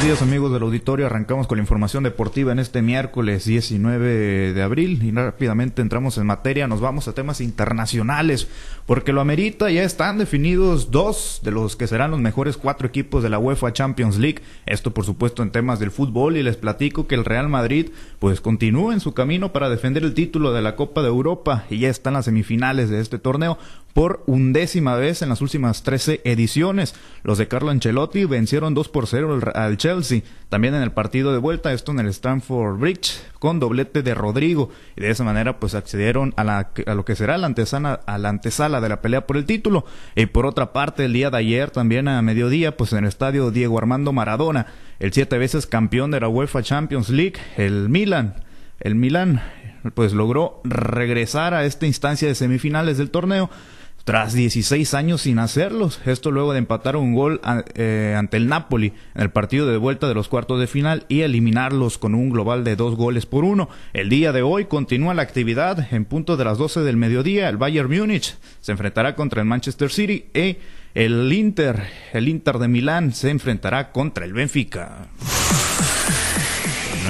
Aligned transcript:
Buenos 0.00 0.18
días 0.18 0.28
amigos 0.30 0.50
del 0.50 0.62
auditorio, 0.62 1.04
arrancamos 1.04 1.46
con 1.46 1.58
la 1.58 1.62
información 1.62 2.04
deportiva 2.04 2.52
en 2.52 2.58
este 2.58 2.80
miércoles 2.80 3.44
19 3.44 4.54
de 4.54 4.62
abril 4.62 4.98
y 5.02 5.10
rápidamente 5.10 5.82
entramos 5.82 6.16
en 6.16 6.24
materia, 6.24 6.66
nos 6.66 6.80
vamos 6.80 7.06
a 7.06 7.12
temas 7.12 7.42
internacionales 7.42 8.48
porque 8.86 9.12
lo 9.12 9.20
amerita, 9.20 9.70
ya 9.70 9.82
están 9.82 10.16
definidos 10.16 10.90
dos 10.90 11.40
de 11.44 11.50
los 11.50 11.76
que 11.76 11.86
serán 11.86 12.12
los 12.12 12.20
mejores 12.20 12.56
cuatro 12.56 12.88
equipos 12.88 13.22
de 13.22 13.28
la 13.28 13.38
UEFA 13.38 13.74
Champions 13.74 14.16
League, 14.16 14.40
esto 14.64 14.94
por 14.94 15.04
supuesto 15.04 15.42
en 15.42 15.50
temas 15.50 15.78
del 15.78 15.90
fútbol 15.90 16.38
y 16.38 16.42
les 16.42 16.56
platico 16.56 17.06
que 17.06 17.14
el 17.14 17.26
Real 17.26 17.50
Madrid 17.50 17.90
pues 18.20 18.40
continúa 18.40 18.94
en 18.94 19.00
su 19.00 19.12
camino 19.12 19.52
para 19.52 19.68
defender 19.68 20.02
el 20.02 20.14
título 20.14 20.54
de 20.54 20.62
la 20.62 20.76
Copa 20.76 21.02
de 21.02 21.08
Europa 21.08 21.66
y 21.68 21.80
ya 21.80 21.90
están 21.90 22.14
las 22.14 22.24
semifinales 22.24 22.88
de 22.88 23.00
este 23.00 23.18
torneo 23.18 23.58
por 23.92 24.22
undécima 24.26 24.94
vez 24.96 25.22
en 25.22 25.28
las 25.28 25.40
últimas 25.40 25.82
13 25.82 26.20
ediciones. 26.24 26.94
Los 27.22 27.38
de 27.38 27.48
Carlo 27.48 27.70
Ancelotti 27.70 28.24
vencieron 28.24 28.74
2 28.74 28.88
por 28.88 29.06
0 29.06 29.40
al 29.54 29.76
Chelsea. 29.76 30.22
También 30.48 30.74
en 30.74 30.82
el 30.82 30.92
partido 30.92 31.32
de 31.32 31.38
vuelta, 31.38 31.72
esto 31.72 31.92
en 31.92 32.00
el 32.00 32.08
Stamford 32.08 32.78
Bridge, 32.78 33.20
con 33.38 33.60
doblete 33.60 34.02
de 34.02 34.14
Rodrigo. 34.14 34.70
Y 34.96 35.00
de 35.00 35.10
esa 35.10 35.24
manera, 35.24 35.58
pues 35.58 35.74
accedieron 35.74 36.34
a, 36.36 36.44
la, 36.44 36.70
a 36.86 36.94
lo 36.94 37.04
que 37.04 37.16
será 37.16 37.38
la 37.38 37.46
antesala, 37.46 37.94
a 38.06 38.18
la 38.18 38.28
antesala 38.28 38.80
de 38.80 38.88
la 38.88 39.00
pelea 39.00 39.26
por 39.26 39.36
el 39.36 39.44
título. 39.44 39.84
Y 40.14 40.26
por 40.26 40.46
otra 40.46 40.72
parte, 40.72 41.04
el 41.04 41.12
día 41.12 41.30
de 41.30 41.38
ayer, 41.38 41.70
también 41.70 42.08
a 42.08 42.22
mediodía, 42.22 42.76
pues 42.76 42.92
en 42.92 43.00
el 43.00 43.06
estadio 43.06 43.50
Diego 43.50 43.78
Armando 43.78 44.12
Maradona, 44.12 44.66
el 44.98 45.12
siete 45.12 45.38
veces 45.38 45.66
campeón 45.66 46.10
de 46.10 46.20
la 46.20 46.28
UEFA 46.28 46.62
Champions 46.62 47.08
League, 47.10 47.34
el 47.56 47.88
Milan. 47.88 48.34
El 48.80 48.94
Milan, 48.94 49.42
pues 49.94 50.12
logró 50.12 50.60
regresar 50.64 51.54
a 51.54 51.64
esta 51.64 51.86
instancia 51.86 52.28
de 52.28 52.34
semifinales 52.34 52.98
del 52.98 53.10
torneo 53.10 53.50
tras 54.04 54.32
16 54.32 54.94
años 54.94 55.22
sin 55.22 55.38
hacerlos. 55.38 56.00
Esto 56.06 56.30
luego 56.30 56.52
de 56.52 56.58
empatar 56.58 56.96
un 56.96 57.14
gol 57.14 57.40
eh, 57.74 58.14
ante 58.16 58.36
el 58.36 58.48
Napoli 58.48 58.92
en 59.14 59.22
el 59.22 59.30
partido 59.30 59.66
de 59.66 59.76
vuelta 59.76 60.08
de 60.08 60.14
los 60.14 60.28
cuartos 60.28 60.60
de 60.60 60.66
final 60.66 61.04
y 61.08 61.20
eliminarlos 61.20 61.98
con 61.98 62.14
un 62.14 62.30
global 62.30 62.64
de 62.64 62.76
dos 62.76 62.96
goles 62.96 63.26
por 63.26 63.44
uno. 63.44 63.68
El 63.92 64.08
día 64.08 64.32
de 64.32 64.42
hoy 64.42 64.66
continúa 64.66 65.14
la 65.14 65.22
actividad 65.22 65.92
en 65.92 66.04
punto 66.04 66.36
de 66.36 66.44
las 66.44 66.58
12 66.58 66.80
del 66.80 66.96
mediodía. 66.96 67.48
El 67.48 67.56
Bayern 67.56 67.90
Múnich 67.90 68.36
se 68.60 68.72
enfrentará 68.72 69.14
contra 69.14 69.40
el 69.40 69.46
Manchester 69.46 69.90
City 69.90 70.26
y 70.34 70.56
el 70.94 71.32
Inter, 71.32 71.84
el 72.12 72.28
Inter 72.28 72.58
de 72.58 72.68
Milán 72.68 73.12
se 73.12 73.30
enfrentará 73.30 73.92
contra 73.92 74.24
el 74.24 74.32
Benfica. 74.32 75.08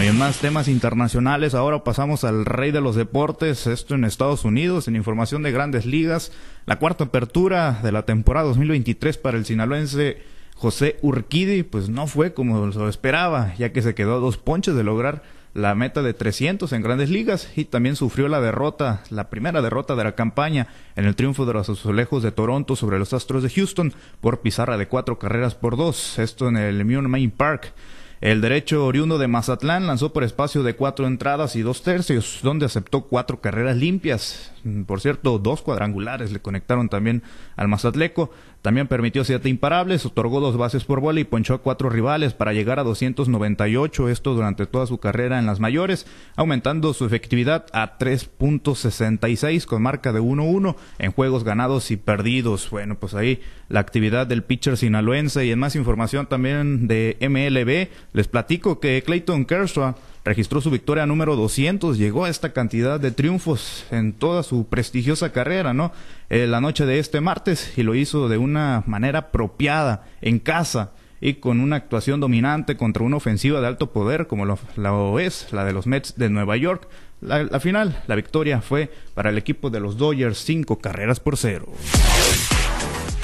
No 0.00 0.06
hay 0.06 0.12
más 0.12 0.38
temas 0.38 0.66
internacionales. 0.66 1.52
Ahora 1.52 1.84
pasamos 1.84 2.24
al 2.24 2.46
rey 2.46 2.70
de 2.70 2.80
los 2.80 2.96
deportes, 2.96 3.66
esto 3.66 3.94
en 3.94 4.06
Estados 4.06 4.46
Unidos, 4.46 4.88
en 4.88 4.96
información 4.96 5.42
de 5.42 5.52
grandes 5.52 5.84
ligas. 5.84 6.32
La 6.64 6.78
cuarta 6.78 7.04
apertura 7.04 7.80
de 7.82 7.92
la 7.92 8.06
temporada 8.06 8.48
2023 8.48 9.18
para 9.18 9.36
el 9.36 9.44
sinaloense 9.44 10.22
José 10.54 10.96
Urquidi, 11.02 11.64
pues 11.64 11.90
no 11.90 12.06
fue 12.06 12.32
como 12.32 12.64
lo 12.64 12.88
esperaba, 12.88 13.54
ya 13.58 13.74
que 13.74 13.82
se 13.82 13.94
quedó 13.94 14.14
a 14.16 14.20
dos 14.20 14.38
ponches 14.38 14.74
de 14.74 14.84
lograr 14.84 15.22
la 15.52 15.74
meta 15.74 16.00
de 16.00 16.14
300 16.14 16.72
en 16.72 16.80
grandes 16.80 17.10
ligas 17.10 17.52
y 17.54 17.66
también 17.66 17.94
sufrió 17.94 18.28
la 18.28 18.40
derrota, 18.40 19.02
la 19.10 19.28
primera 19.28 19.60
derrota 19.60 19.96
de 19.96 20.04
la 20.04 20.14
campaña 20.14 20.68
en 20.96 21.04
el 21.04 21.14
triunfo 21.14 21.44
de 21.44 21.52
los 21.52 21.68
azulejos 21.68 22.22
de 22.22 22.32
Toronto 22.32 22.74
sobre 22.74 22.98
los 22.98 23.12
Astros 23.12 23.42
de 23.42 23.50
Houston 23.50 23.92
por 24.22 24.40
pizarra 24.40 24.78
de 24.78 24.88
cuatro 24.88 25.18
carreras 25.18 25.54
por 25.54 25.76
dos, 25.76 26.18
esto 26.18 26.48
en 26.48 26.56
el 26.56 26.80
Immune 26.80 27.08
Main 27.08 27.30
Park. 27.30 27.74
El 28.20 28.42
derecho 28.42 28.84
oriundo 28.84 29.16
de 29.16 29.28
Mazatlán 29.28 29.86
lanzó 29.86 30.12
por 30.12 30.24
espacio 30.24 30.62
de 30.62 30.76
cuatro 30.76 31.06
entradas 31.06 31.56
y 31.56 31.62
dos 31.62 31.82
tercios, 31.82 32.40
donde 32.42 32.66
aceptó 32.66 33.04
cuatro 33.04 33.40
carreras 33.40 33.78
limpias. 33.78 34.52
Por 34.86 35.00
cierto, 35.00 35.39
dos 35.39 35.62
cuadrangulares 35.62 36.33
le 36.33 36.41
conectaron 36.41 36.89
también 36.89 37.22
al 37.56 37.69
Mazatleco. 37.69 38.30
También 38.62 38.89
permitió 38.89 39.25
siete 39.25 39.48
imparables, 39.48 40.05
otorgó 40.05 40.41
dos 40.41 40.58
bases 40.58 40.84
por 40.84 41.00
bola 41.00 41.20
y 41.20 41.25
ponchó 41.25 41.55
a 41.55 41.62
cuatro 41.62 41.89
rivales 41.89 42.34
para 42.34 42.53
llegar 42.53 42.78
a 42.78 42.83
298, 42.83 44.11
esto 44.11 44.34
durante 44.34 44.66
toda 44.66 44.86
su 44.86 44.98
carrera 44.98 45.38
en 45.38 45.47
las 45.47 45.61
mayores, 45.61 46.06
aumentando 46.36 46.92
su 46.92 47.06
efectividad 47.06 47.64
a 47.72 47.97
3.66 47.98 49.64
con 49.64 49.81
marca 49.81 50.12
de 50.12 50.20
1-1 50.20 50.76
en 50.99 51.12
juegos 51.12 51.43
ganados 51.43 51.91
y 51.91 51.97
perdidos. 51.97 52.69
Bueno, 52.69 52.97
pues 52.97 53.15
ahí 53.15 53.41
la 53.70 53.81
actividad 53.81 54.26
del 54.26 54.43
pitcher 54.43 54.76
sinaloense 54.76 55.47
y 55.47 55.53
en 55.53 55.59
más 55.59 55.75
información 55.75 56.26
también 56.26 56.87
de 56.87 57.16
MLB, 57.20 57.88
les 58.12 58.28
platico 58.28 58.78
que 58.78 59.03
Clayton 59.03 59.47
Kershaw 59.47 59.94
registró 60.25 60.60
su 60.60 60.70
victoria 60.70 61.06
número 61.06 61.36
200, 61.36 61.98
llegó 61.98 62.25
a 62.25 62.28
esta 62.28 62.53
cantidad 62.53 63.00
de 63.00 63.10
triunfos 63.10 63.84
en 63.91 64.12
toda 64.12 64.42
su 64.42 64.66
prestigiosa 64.66 65.32
carrera, 65.32 65.72
¿no? 65.72 65.92
Eh, 66.28 66.47
la 66.47 66.60
noche 66.60 66.86
de 66.86 66.98
este 66.98 67.20
martes 67.20 67.72
y 67.76 67.82
lo 67.82 67.94
hizo 67.94 68.28
de 68.28 68.38
una 68.38 68.82
manera 68.86 69.19
apropiada, 69.20 70.04
en 70.20 70.38
casa 70.38 70.92
y 71.20 71.34
con 71.34 71.60
una 71.60 71.76
actuación 71.76 72.20
dominante 72.20 72.76
contra 72.76 73.04
una 73.04 73.16
ofensiva 73.16 73.60
de 73.60 73.66
alto 73.66 73.92
poder 73.92 74.26
como 74.26 74.44
lo, 74.44 74.58
la 74.76 74.92
es 75.20 75.53
la 75.53 75.64
de 75.64 75.72
los 75.72 75.86
Mets 75.86 76.16
de 76.16 76.31
Nueva 76.31 76.56
York. 76.56 76.88
La, 77.20 77.42
la 77.42 77.60
final, 77.60 78.02
la 78.06 78.14
victoria 78.14 78.62
fue 78.62 78.91
para 79.14 79.31
el 79.31 79.37
equipo 79.37 79.69
de 79.69 79.81
los 79.81 79.98
Dodgers, 79.98 80.38
cinco 80.38 80.78
carreras 80.78 81.20
por 81.20 81.37
cero. 81.37 81.66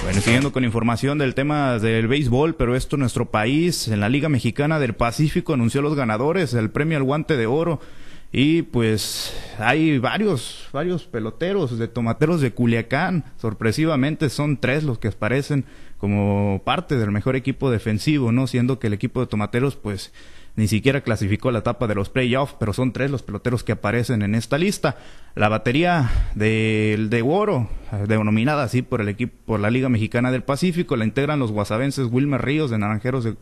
Bueno, 0.02 0.20
siguiendo 0.20 0.52
con 0.52 0.64
información 0.64 1.18
del 1.18 1.34
tema 1.34 1.78
del 1.78 2.06
béisbol, 2.06 2.54
pero 2.54 2.76
esto 2.76 2.96
nuestro 2.96 3.30
país, 3.30 3.88
en 3.88 4.00
la 4.00 4.08
Liga 4.08 4.28
Mexicana 4.28 4.78
del 4.78 4.94
Pacífico, 4.94 5.54
anunció 5.54 5.82
los 5.82 5.96
ganadores 5.96 6.52
del 6.52 6.70
premio 6.70 6.96
al 6.96 7.04
guante 7.04 7.36
de 7.36 7.46
oro. 7.46 7.80
Y 8.32 8.62
pues 8.62 9.34
hay 9.58 9.98
varios, 9.98 10.68
varios 10.72 11.04
peloteros 11.04 11.78
de 11.78 11.88
tomateros 11.88 12.40
de 12.40 12.52
Culiacán. 12.52 13.24
Sorpresivamente 13.40 14.28
son 14.28 14.58
tres 14.58 14.84
los 14.84 14.98
que 14.98 15.08
aparecen 15.08 15.64
como 15.98 16.60
parte 16.64 16.96
del 16.96 17.10
mejor 17.10 17.36
equipo 17.36 17.70
defensivo, 17.70 18.32
¿no? 18.32 18.46
Siendo 18.46 18.78
que 18.78 18.88
el 18.88 18.92
equipo 18.92 19.20
de 19.20 19.26
tomateros, 19.26 19.76
pues, 19.76 20.12
ni 20.54 20.68
siquiera 20.68 21.00
clasificó 21.00 21.50
la 21.50 21.60
etapa 21.60 21.86
de 21.86 21.94
los 21.94 22.10
playoffs, 22.10 22.56
pero 22.58 22.72
son 22.72 22.92
tres 22.92 23.10
los 23.10 23.22
peloteros 23.22 23.64
que 23.64 23.72
aparecen 23.72 24.22
en 24.22 24.34
esta 24.34 24.58
lista. 24.58 24.96
La 25.34 25.48
batería 25.48 26.10
del 26.34 27.08
de 27.10 27.22
Oro, 27.22 27.70
denominada 28.08 28.64
así 28.64 28.82
por 28.82 29.00
el 29.00 29.08
equipo, 29.08 29.34
por 29.44 29.60
la 29.60 29.70
Liga 29.70 29.88
Mexicana 29.88 30.30
del 30.30 30.42
Pacífico, 30.42 30.96
la 30.96 31.04
integran 31.04 31.38
los 31.38 31.52
guasavenses 31.52 32.08
Wilmer 32.10 32.42
Ríos 32.42 32.70
de 32.70 32.78
Naranjeros 32.78 33.24
de, 33.24 33.36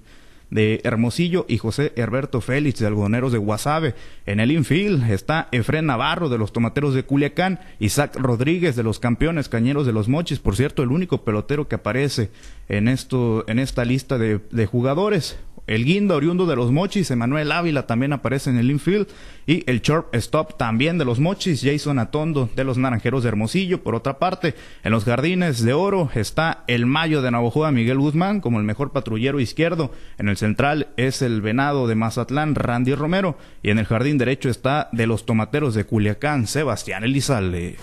de 0.50 0.80
Hermosillo 0.84 1.46
y 1.48 1.58
José 1.58 1.92
Herberto 1.96 2.40
Félix 2.40 2.78
de 2.78 2.86
Algodoneros 2.86 3.32
de 3.32 3.38
Guasave. 3.38 3.94
En 4.26 4.40
el 4.40 4.50
infield 4.50 5.10
está 5.10 5.48
Efren 5.52 5.86
Navarro 5.86 6.28
de 6.28 6.38
los 6.38 6.52
Tomateros 6.52 6.94
de 6.94 7.04
Culiacán, 7.04 7.60
Isaac 7.78 8.16
Rodríguez 8.16 8.76
de 8.76 8.82
los 8.82 8.98
Campeones 8.98 9.48
Cañeros 9.48 9.86
de 9.86 9.92
los 9.92 10.08
Mochis, 10.08 10.38
por 10.38 10.56
cierto, 10.56 10.82
el 10.82 10.90
único 10.90 11.24
pelotero 11.24 11.68
que 11.68 11.76
aparece 11.76 12.30
en 12.68 12.88
esto 12.88 13.44
en 13.48 13.58
esta 13.58 13.84
lista 13.84 14.18
de, 14.18 14.40
de 14.50 14.66
jugadores. 14.66 15.38
El 15.66 15.86
guinda 15.86 16.14
oriundo 16.14 16.44
de 16.44 16.56
los 16.56 16.70
mochis, 16.70 17.10
Emanuel 17.10 17.50
Ávila 17.50 17.86
también 17.86 18.12
aparece 18.12 18.50
en 18.50 18.58
el 18.58 18.70
infield. 18.70 19.06
Y 19.46 19.68
el 19.70 19.80
short 19.80 20.14
stop 20.14 20.58
también 20.58 20.98
de 20.98 21.06
los 21.06 21.20
mochis, 21.20 21.62
Jason 21.62 21.98
Atondo 21.98 22.50
de 22.54 22.64
los 22.64 22.76
naranjeros 22.76 23.22
de 23.22 23.30
Hermosillo. 23.30 23.82
Por 23.82 23.94
otra 23.94 24.18
parte, 24.18 24.54
en 24.82 24.92
los 24.92 25.04
jardines 25.04 25.64
de 25.64 25.72
oro 25.72 26.10
está 26.14 26.64
el 26.66 26.84
mayo 26.84 27.22
de 27.22 27.30
Navajoa, 27.30 27.72
Miguel 27.72 27.98
Guzmán, 27.98 28.42
como 28.42 28.58
el 28.58 28.64
mejor 28.64 28.92
patrullero 28.92 29.40
izquierdo. 29.40 29.90
En 30.18 30.28
el 30.28 30.33
central 30.36 30.88
es 30.96 31.22
el 31.22 31.40
venado 31.40 31.86
de 31.86 31.94
Mazatlán, 31.94 32.54
Randy 32.54 32.94
Romero. 32.94 33.36
Y 33.62 33.70
en 33.70 33.78
el 33.78 33.86
jardín 33.86 34.18
derecho 34.18 34.48
está 34.48 34.88
de 34.92 35.06
los 35.06 35.26
tomateros 35.26 35.74
de 35.74 35.84
Culiacán, 35.84 36.46
Sebastián 36.46 37.04
Elizalde 37.04 37.76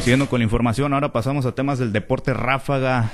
siguiendo 0.00 0.28
con 0.28 0.40
la 0.40 0.44
información, 0.44 0.94
ahora 0.94 1.12
pasamos 1.12 1.44
a 1.46 1.52
temas 1.52 1.78
del 1.78 1.92
deporte 1.92 2.32
ráfaga. 2.32 3.10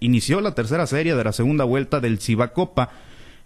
inició 0.00 0.40
la 0.40 0.54
tercera 0.54 0.86
serie 0.86 1.14
de 1.14 1.24
la 1.24 1.32
segunda 1.32 1.64
vuelta 1.64 2.00
del 2.00 2.18
Cibacopa. 2.18 2.90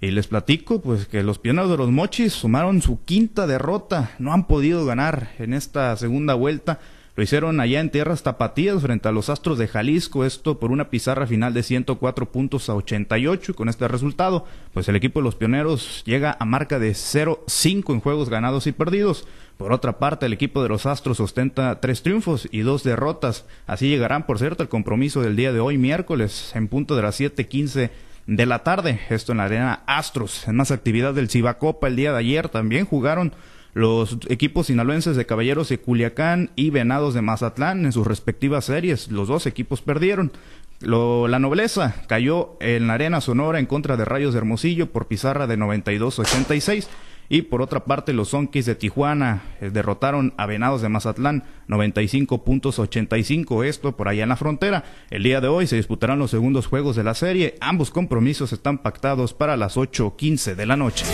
Y 0.00 0.10
les 0.10 0.26
platico, 0.26 0.82
pues, 0.82 1.06
que 1.06 1.22
los 1.22 1.38
pioneros 1.38 1.70
de 1.70 1.78
los 1.78 1.90
Mochis 1.90 2.32
sumaron 2.32 2.82
su 2.82 3.02
quinta 3.04 3.46
derrota. 3.46 4.10
No 4.18 4.32
han 4.32 4.46
podido 4.46 4.84
ganar 4.84 5.30
en 5.38 5.54
esta 5.54 5.96
segunda 5.96 6.34
vuelta. 6.34 6.80
Lo 7.16 7.22
hicieron 7.22 7.60
allá 7.60 7.80
en 7.80 7.88
tierras 7.88 8.22
tapatías 8.22 8.82
frente 8.82 9.08
a 9.08 9.12
los 9.12 9.30
Astros 9.30 9.56
de 9.56 9.68
Jalisco, 9.68 10.26
esto 10.26 10.60
por 10.60 10.70
una 10.70 10.90
pizarra 10.90 11.26
final 11.26 11.54
de 11.54 11.62
104 11.62 12.30
puntos 12.30 12.68
a 12.68 12.74
88 12.74 13.52
y 13.52 13.54
con 13.54 13.70
este 13.70 13.88
resultado, 13.88 14.44
pues 14.74 14.86
el 14.90 14.96
equipo 14.96 15.20
de 15.20 15.24
los 15.24 15.34
Pioneros 15.34 16.02
llega 16.04 16.36
a 16.38 16.44
marca 16.44 16.78
de 16.78 16.90
0-5 16.90 17.94
en 17.94 18.00
juegos 18.00 18.28
ganados 18.28 18.66
y 18.66 18.72
perdidos. 18.72 19.26
Por 19.56 19.72
otra 19.72 19.98
parte, 19.98 20.26
el 20.26 20.34
equipo 20.34 20.62
de 20.62 20.68
los 20.68 20.84
Astros 20.84 21.18
ostenta 21.18 21.80
tres 21.80 22.02
triunfos 22.02 22.48
y 22.52 22.60
dos 22.60 22.84
derrotas. 22.84 23.46
Así 23.66 23.88
llegarán, 23.88 24.26
por 24.26 24.38
cierto, 24.38 24.62
el 24.62 24.68
compromiso 24.68 25.22
del 25.22 25.36
día 25.36 25.54
de 25.54 25.60
hoy, 25.60 25.78
miércoles, 25.78 26.52
en 26.54 26.68
punto 26.68 26.96
de 26.96 27.02
las 27.02 27.18
7:15 27.18 27.92
de 28.26 28.46
la 28.46 28.58
tarde. 28.58 29.00
Esto 29.08 29.32
en 29.32 29.38
la 29.38 29.44
arena 29.44 29.80
Astros. 29.86 30.46
En 30.46 30.56
más 30.56 30.70
actividad 30.70 31.14
del 31.14 31.30
Cibacopa 31.30 31.88
el 31.88 31.96
día 31.96 32.12
de 32.12 32.18
ayer 32.18 32.50
también 32.50 32.84
jugaron 32.84 33.32
los 33.76 34.16
equipos 34.30 34.68
sinaloenses 34.68 35.16
de 35.16 35.26
Caballeros 35.26 35.68
de 35.68 35.76
Culiacán 35.76 36.50
y 36.56 36.70
Venados 36.70 37.12
de 37.12 37.20
Mazatlán 37.20 37.84
en 37.84 37.92
sus 37.92 38.06
respectivas 38.06 38.64
series. 38.64 39.10
Los 39.10 39.28
dos 39.28 39.44
equipos 39.44 39.82
perdieron. 39.82 40.32
la 40.80 41.38
nobleza 41.38 41.94
cayó 42.08 42.56
en 42.60 42.86
la 42.86 42.94
arena 42.94 43.20
sonora 43.20 43.58
en 43.58 43.66
contra 43.66 43.98
de 43.98 44.06
Rayos 44.06 44.32
de 44.32 44.38
Hermosillo 44.38 44.90
por 44.92 45.08
pizarra 45.08 45.46
de 45.46 45.58
92-86 45.58 46.86
Y 47.28 47.42
por 47.42 47.60
otra 47.60 47.84
parte, 47.84 48.14
los 48.14 48.30
Zonkis 48.30 48.64
de 48.64 48.76
Tijuana 48.76 49.42
eh, 49.60 49.68
derrotaron 49.68 50.32
a 50.38 50.46
Venados 50.46 50.80
de 50.80 50.88
Mazatlán 50.88 51.44
95 51.68 52.44
puntos 52.44 52.78
85, 52.78 53.62
esto 53.62 53.94
por 53.94 54.08
allá 54.08 54.22
en 54.22 54.30
la 54.30 54.36
frontera. 54.36 54.84
El 55.10 55.22
día 55.22 55.42
de 55.42 55.48
hoy 55.48 55.66
se 55.66 55.76
disputarán 55.76 56.18
los 56.18 56.30
segundos 56.30 56.66
juegos 56.66 56.96
de 56.96 57.04
la 57.04 57.12
serie. 57.12 57.56
Ambos 57.60 57.90
compromisos 57.90 58.54
están 58.54 58.78
pactados 58.78 59.34
para 59.34 59.58
las 59.58 59.76
8.15 59.76 60.54
de 60.54 60.64
la 60.64 60.78
noche. 60.78 61.04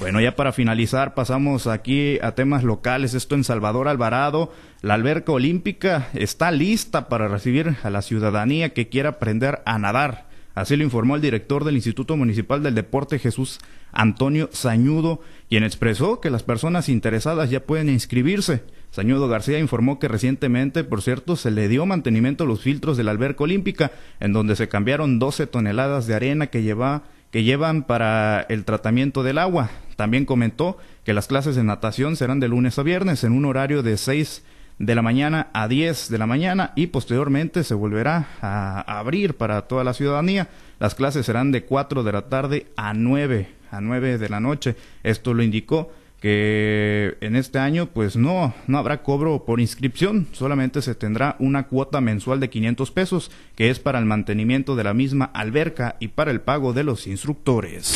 Bueno, 0.00 0.20
ya 0.20 0.36
para 0.36 0.52
finalizar, 0.52 1.14
pasamos 1.14 1.66
aquí 1.66 2.18
a 2.22 2.32
temas 2.32 2.62
locales. 2.62 3.14
Esto 3.14 3.34
en 3.34 3.42
Salvador 3.42 3.88
Alvarado. 3.88 4.52
La 4.80 4.94
alberca 4.94 5.32
olímpica 5.32 6.08
está 6.14 6.52
lista 6.52 7.08
para 7.08 7.26
recibir 7.26 7.74
a 7.82 7.90
la 7.90 8.00
ciudadanía 8.00 8.72
que 8.72 8.88
quiera 8.88 9.10
aprender 9.10 9.60
a 9.66 9.76
nadar. 9.80 10.28
Así 10.54 10.76
lo 10.76 10.84
informó 10.84 11.16
el 11.16 11.22
director 11.22 11.64
del 11.64 11.74
Instituto 11.74 12.16
Municipal 12.16 12.62
del 12.62 12.76
Deporte, 12.76 13.18
Jesús 13.18 13.58
Antonio 13.90 14.50
Sañudo, 14.52 15.20
quien 15.48 15.64
expresó 15.64 16.20
que 16.20 16.30
las 16.30 16.44
personas 16.44 16.88
interesadas 16.88 17.50
ya 17.50 17.60
pueden 17.60 17.88
inscribirse. 17.88 18.62
Sañudo 18.90 19.28
García 19.28 19.58
informó 19.58 19.98
que 19.98 20.08
recientemente, 20.08 20.84
por 20.84 21.02
cierto, 21.02 21.34
se 21.36 21.50
le 21.50 21.68
dio 21.68 21.86
mantenimiento 21.86 22.44
a 22.44 22.46
los 22.46 22.60
filtros 22.60 22.96
de 22.96 23.04
la 23.04 23.10
alberca 23.10 23.44
olímpica, 23.44 23.90
en 24.20 24.32
donde 24.32 24.54
se 24.54 24.68
cambiaron 24.68 25.18
12 25.18 25.48
toneladas 25.48 26.06
de 26.06 26.14
arena 26.14 26.46
que 26.48 26.62
lleva 26.62 27.02
que 27.30 27.44
llevan 27.44 27.82
para 27.82 28.42
el 28.48 28.64
tratamiento 28.64 29.22
del 29.22 29.38
agua. 29.38 29.70
También 29.96 30.24
comentó 30.24 30.78
que 31.04 31.14
las 31.14 31.26
clases 31.26 31.56
de 31.56 31.64
natación 31.64 32.16
serán 32.16 32.40
de 32.40 32.48
lunes 32.48 32.78
a 32.78 32.82
viernes 32.82 33.24
en 33.24 33.32
un 33.32 33.44
horario 33.44 33.82
de 33.82 33.96
6 33.96 34.44
de 34.78 34.94
la 34.94 35.02
mañana 35.02 35.48
a 35.52 35.66
10 35.66 36.08
de 36.08 36.18
la 36.18 36.26
mañana 36.26 36.72
y 36.76 36.86
posteriormente 36.88 37.64
se 37.64 37.74
volverá 37.74 38.28
a 38.40 38.98
abrir 38.98 39.34
para 39.36 39.62
toda 39.62 39.84
la 39.84 39.94
ciudadanía. 39.94 40.48
Las 40.78 40.94
clases 40.94 41.26
serán 41.26 41.50
de 41.50 41.64
4 41.64 42.04
de 42.04 42.12
la 42.12 42.28
tarde 42.28 42.66
a 42.76 42.94
9 42.94 43.48
a 43.70 43.80
9 43.80 44.18
de 44.18 44.28
la 44.28 44.40
noche. 44.40 44.76
Esto 45.02 45.34
lo 45.34 45.42
indicó 45.42 45.92
que 46.20 47.16
en 47.20 47.36
este 47.36 47.58
año 47.58 47.86
pues 47.86 48.16
no, 48.16 48.54
no 48.66 48.78
habrá 48.78 49.02
cobro 49.02 49.44
por 49.44 49.60
inscripción, 49.60 50.26
solamente 50.32 50.82
se 50.82 50.94
tendrá 50.94 51.36
una 51.38 51.68
cuota 51.68 52.00
mensual 52.00 52.40
de 52.40 52.50
500 52.50 52.90
pesos, 52.90 53.30
que 53.54 53.70
es 53.70 53.78
para 53.78 53.98
el 53.98 54.04
mantenimiento 54.04 54.76
de 54.76 54.84
la 54.84 54.94
misma 54.94 55.26
alberca 55.26 55.96
y 56.00 56.08
para 56.08 56.30
el 56.30 56.40
pago 56.40 56.72
de 56.72 56.84
los 56.84 57.06
instructores. 57.06 57.94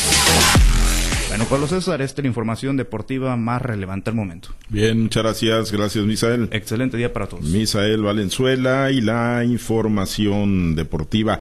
Bueno, 1.32 1.46
Pablo 1.46 1.66
César, 1.66 2.02
esta 2.02 2.20
es 2.20 2.24
la 2.24 2.28
información 2.28 2.76
deportiva 2.76 3.38
más 3.38 3.62
relevante 3.62 4.10
al 4.10 4.16
momento. 4.16 4.50
Bien, 4.68 5.04
muchas 5.04 5.22
gracias, 5.22 5.72
gracias 5.72 6.04
Misael. 6.04 6.50
Excelente 6.52 6.98
día 6.98 7.10
para 7.10 7.26
todos. 7.26 7.44
Misael 7.44 8.02
Valenzuela 8.02 8.90
y 8.90 9.00
la 9.00 9.42
información 9.42 10.74
deportiva. 10.74 11.30